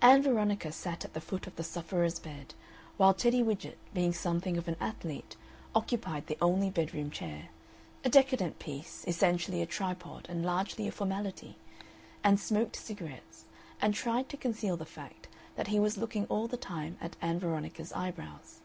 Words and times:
Ann 0.00 0.22
Veronica 0.22 0.72
sat 0.72 1.04
at 1.04 1.12
the 1.12 1.20
foot 1.20 1.46
of 1.46 1.56
the 1.56 1.62
sufferer's 1.62 2.18
bed, 2.18 2.54
while 2.96 3.12
Teddy 3.12 3.42
Widgett, 3.42 3.76
being 3.92 4.10
something 4.14 4.56
of 4.56 4.68
an 4.68 4.76
athlete, 4.80 5.36
occupied 5.74 6.28
the 6.28 6.38
only 6.40 6.70
bed 6.70 6.94
room 6.94 7.10
chair 7.10 7.50
a 8.02 8.08
decadent 8.08 8.58
piece, 8.58 9.04
essentially 9.06 9.60
a 9.60 9.66
tripod 9.66 10.24
and 10.30 10.46
largely 10.46 10.88
a 10.88 10.90
formality 10.90 11.56
and 12.24 12.40
smoked 12.40 12.74
cigarettes, 12.76 13.44
and 13.82 13.92
tried 13.92 14.30
to 14.30 14.38
conceal 14.38 14.78
the 14.78 14.86
fact 14.86 15.28
that 15.56 15.68
he 15.68 15.78
was 15.78 15.98
looking 15.98 16.24
all 16.30 16.48
the 16.48 16.56
time 16.56 16.96
at 17.02 17.16
Ann 17.20 17.38
Veronica's 17.38 17.92
eyebrows. 17.92 18.60